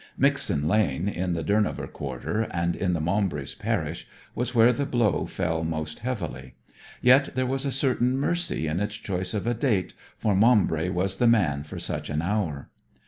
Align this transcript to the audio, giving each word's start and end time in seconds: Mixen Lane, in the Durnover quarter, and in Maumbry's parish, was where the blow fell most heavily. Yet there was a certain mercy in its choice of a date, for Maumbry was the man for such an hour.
Mixen 0.17 0.67
Lane, 0.67 1.07
in 1.07 1.33
the 1.35 1.43
Durnover 1.43 1.85
quarter, 1.85 2.47
and 2.49 2.75
in 2.75 2.93
Maumbry's 2.93 3.53
parish, 3.53 4.07
was 4.33 4.55
where 4.55 4.73
the 4.73 4.87
blow 4.87 5.27
fell 5.27 5.63
most 5.63 5.99
heavily. 5.99 6.55
Yet 7.03 7.35
there 7.35 7.45
was 7.45 7.67
a 7.67 7.71
certain 7.71 8.17
mercy 8.17 8.65
in 8.65 8.79
its 8.79 8.95
choice 8.95 9.35
of 9.35 9.45
a 9.45 9.53
date, 9.53 9.93
for 10.17 10.33
Maumbry 10.33 10.89
was 10.89 11.17
the 11.17 11.27
man 11.27 11.61
for 11.63 11.77
such 11.77 12.09
an 12.09 12.23
hour. 12.23 12.69